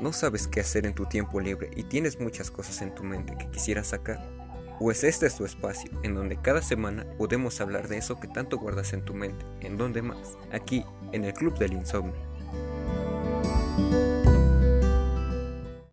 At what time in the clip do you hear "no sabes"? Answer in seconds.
0.00-0.48